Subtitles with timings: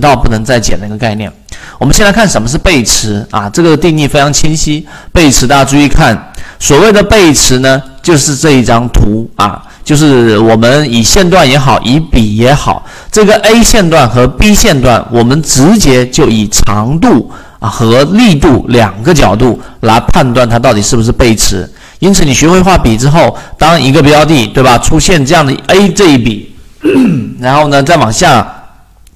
[0.00, 1.32] 到不能再减的一个概念。
[1.78, 4.86] 我们先来看什么是背驰啊，这个定义非常清晰。
[5.12, 21.68] 背驰大家注意看，所谓的背驰呢，就是这一张图啊，就是我们以线段也好，以笔也好，这个 A 线段和 B 线段，我们直接就以长度啊和力度两个角度来判断它到底是不是背驰。
[21.98, 26.54] 因此，你学会画笔之后，当一个标的对吧出现这样的 A 这一笔，
[27.40, 28.53] 然后呢再往下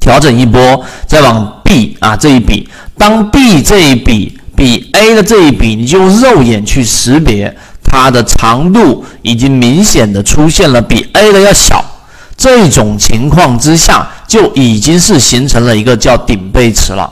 [0.00, 1.56] 调整一波，再往。
[1.62, 11.84] B 啊，这一笔，当 B 这一笔比 A 的这一笔，你就用肉眼去识别它的长度已经明显的出现了比 A 的要小，
[12.36, 17.08] 这种情况之下，就已经是形成了一个叫顶背驰了，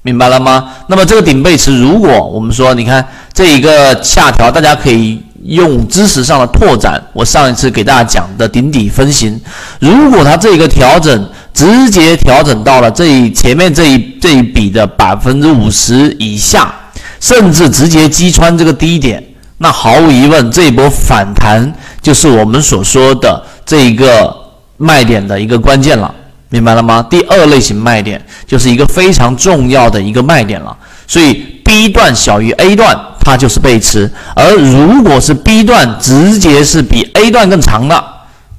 [0.00, 0.70] 明白了吗？
[0.86, 9.38] 那么这个顶背驰，如果我们说，你看这一个下调，大家可以用知识上的拓展，我上一次给大家讲的顶底分型，
[9.80, 11.28] 如果它这个调整。
[11.58, 16.72] 直接调整到了这一前面这一这一笔的百分之五十以下，
[17.18, 19.20] 甚至直接击穿这个低点，
[19.56, 24.32] 那毫无疑问，这一波反弹就是我们所说的这一个
[24.76, 26.14] 卖点的一个关键了，
[26.48, 27.04] 明白了吗？
[27.10, 30.76] 第二类型卖点就是一个非常重要的一个卖点了，
[31.08, 38.04] 所以 B 段小于 A 段，它就是背驰，而如果是 B 段直接是比 A 段更长的。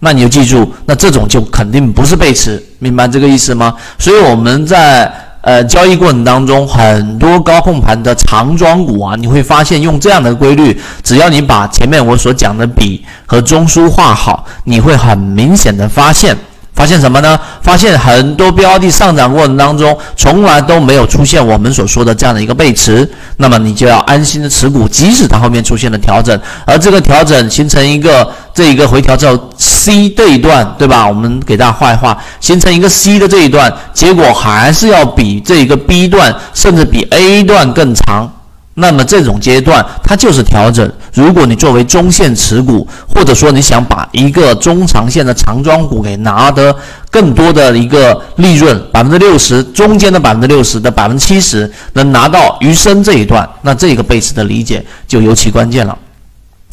[0.02, 3.73] 那你就记住，那这种就肯定不是背驰，明白这个意思吗？
[3.97, 16.36] 所以我们在呃交易过程当中，很多高控盘的长庄股啊，你会发现用这样的规律，只要你把前面我所讲的笔和中枢画好，你会很明显的发现。
[16.71, 17.38] 发现什么呢？
[17.61, 31.08] 发现很多标的上涨过程当中，从来都没有出现我们所说的这样的一个背驰，那么你就要安心的持股，即使它后面出现了调整，而这个调整形成一个这一个回调之后，C 这一段，对吧？
[31.08, 38.33] 我们给大家画一画，形成一个 C 的这一段，结果还是要比这一个 B 段，甚至比 A 段更长。
[38.75, 40.89] 那么这种阶段它就是调整。
[41.14, 46.73] 如果你作为中线持股，或者说你想把一个中长线的长庄股给拿得
[47.11, 55.98] 更多的一个利润，百分之六十中间的百分之六十的百分之七十能拿到余生这一段，那这个背驰的理解就尤其关键了。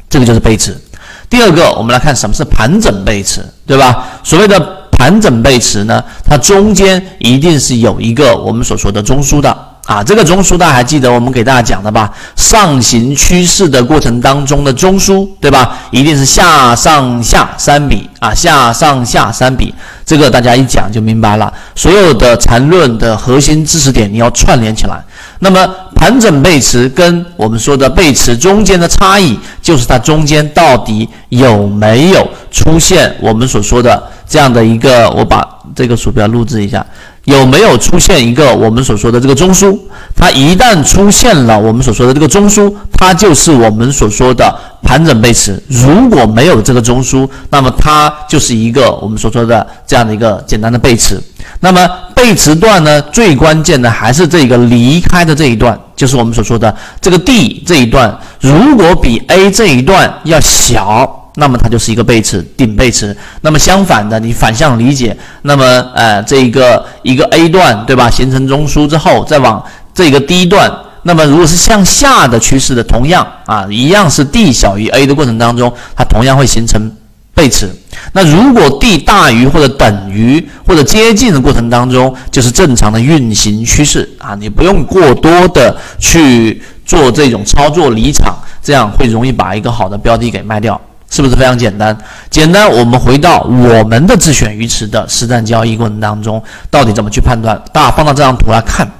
[0.08, 0.80] 这个就是背驰。
[1.28, 4.06] 第二个，我们来看什么是盘整背驰，对吧？
[4.22, 4.58] 所谓的
[4.92, 9.65] 盘整背驰呢，它中间一定是有一个我们所说的中枢的。
[9.86, 12.12] 啊，这个中枢大家还记得我们给大家讲的吧？
[12.34, 15.78] 上行趋势的过程当中的中枢，对吧？
[15.92, 19.72] 一定是下上下三笔啊，下上下三笔，
[20.04, 21.52] 这个大家一讲就明白了。
[21.76, 25.00] 所有的缠论的核心知识点你要串联起来。
[25.38, 25.64] 那么
[25.94, 35.46] 盘整背驰跟我们说的背驰中间的差异，就是它中间到底有没有出现我们所说的这样的一个，我把
[35.76, 36.84] 这个鼠标录制一下。
[37.26, 39.76] 有没有出现一个我们所说的这个中枢？
[40.14, 45.60] 它一旦出现了我们所说的这个中枢，它就是我们所说的盘整背驰。
[45.68, 51.20] 如果没有这个中枢，那么它就是一个我们所说的这样的一个简单的背驰。
[51.58, 61.24] 那么背驰段呢，最关键的还是这个离开的这一段，就是我们所说的这个 D 这一段，如果比 A 这一段要小。
[61.36, 63.16] 那么它就是一个背驰，顶背驰。
[63.42, 65.64] 那么相反的，你反向理解，那么
[65.94, 68.10] 呃，这一个一个 A 段，对吧？
[68.10, 69.64] 形成中枢之后，再往
[69.94, 70.70] 这个 D 段，
[71.02, 76.90] 那么如果是向下的趋势的，同样啊，一样是 D 小于 A 的过程当中，它同样会形成
[77.34, 77.70] 背驰。
[78.12, 90.80] 那如果 D 大于或者等于或者接近的过程当中，就是正常的运行趋势啊，你不用过多的去做这种操作离场，这样会容易把一个好的标的给卖掉。
[91.08, 91.96] 是不是非常简单？
[92.30, 97.60] 简单，我们回到我们的自选鱼池的实战交易过程当中，到底怎么去判断？
[97.72, 98.90] 大家放到这张图来看，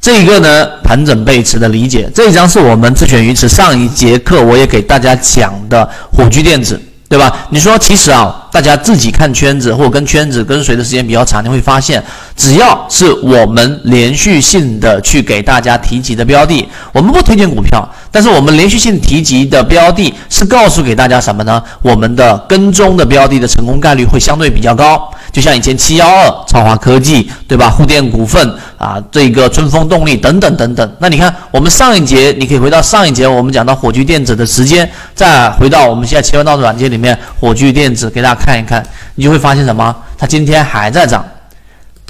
[0.00, 7.46] 这一个呢，盘整背驰的理解，这一张是我们自选鱼池上一节课我也给大家讲的火炬电子，对吧？
[7.50, 12.04] 你说其实啊，大家自己看圈子或者跟圈子跟随的时间比较长，你会发现，
[12.36, 17.88] 只要是我们连续性的去给大家提及的标的，我们不推荐股票。
[18.10, 21.62] 但是我们连续性提及的标的，是告诉给大家什么呢？
[21.80, 25.10] 我们的跟踪的标的的成功概率会相对比较高。
[25.32, 27.70] 就像以前七幺二超华科技，对吧？
[27.70, 30.96] 沪电股份啊，这个春风动力等等等等。
[30.98, 38.84] 那你看，我们上一节你可以回到上一节，我们讲到火炬电子的时间，再回到我们现在切换到的软件里面，火炬电子给大家看一看，
[39.14, 39.94] 你就会发现什么？
[40.18, 41.24] 它今天还在涨，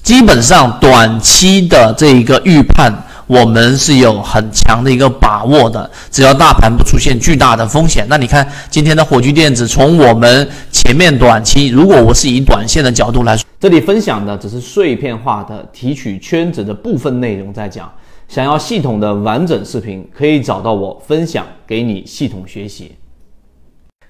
[0.03, 2.91] 基本上短期的这一个预判。
[3.27, 5.91] 我们是有很强的一个把握的。
[6.11, 17.93] 只要大盘不出现巨大的风险，那你看今天的火炬电子，从我们前面短期，如果我是以短线的角度来说，这里分享的只是碎片化的提取圈子的部分内容在讲。
[18.29, 22.93] 想要系统的完整视频，可以找到我分享给你系统学习，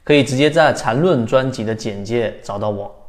[0.05, 3.02] 可以直接在缠论专辑的简介找到我。